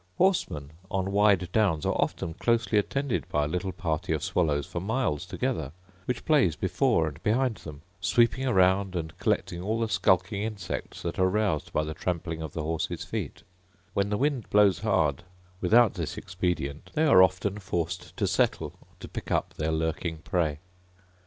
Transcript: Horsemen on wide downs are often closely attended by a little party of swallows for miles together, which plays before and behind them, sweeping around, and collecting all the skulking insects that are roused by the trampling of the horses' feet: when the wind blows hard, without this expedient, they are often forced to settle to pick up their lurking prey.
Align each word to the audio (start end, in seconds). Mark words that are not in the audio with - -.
Horsemen 0.17 0.71
on 0.89 1.11
wide 1.11 1.47
downs 1.51 1.85
are 1.85 1.93
often 1.93 2.33
closely 2.33 2.79
attended 2.79 3.29
by 3.29 3.45
a 3.45 3.47
little 3.47 3.71
party 3.71 4.13
of 4.13 4.23
swallows 4.23 4.65
for 4.65 4.79
miles 4.79 5.27
together, 5.27 5.73
which 6.05 6.25
plays 6.25 6.55
before 6.55 7.07
and 7.07 7.21
behind 7.21 7.57
them, 7.57 7.83
sweeping 7.99 8.47
around, 8.47 8.95
and 8.95 9.15
collecting 9.19 9.61
all 9.61 9.79
the 9.79 9.87
skulking 9.87 10.41
insects 10.41 11.03
that 11.03 11.19
are 11.19 11.29
roused 11.29 11.71
by 11.71 11.83
the 11.83 11.93
trampling 11.93 12.41
of 12.41 12.53
the 12.53 12.63
horses' 12.63 13.05
feet: 13.05 13.43
when 13.93 14.09
the 14.09 14.17
wind 14.17 14.49
blows 14.49 14.79
hard, 14.79 15.21
without 15.61 15.93
this 15.93 16.17
expedient, 16.17 16.89
they 16.95 17.05
are 17.05 17.21
often 17.21 17.59
forced 17.59 18.17
to 18.17 18.25
settle 18.25 18.73
to 18.99 19.07
pick 19.07 19.29
up 19.29 19.53
their 19.57 19.71
lurking 19.71 20.17
prey. 20.17 20.57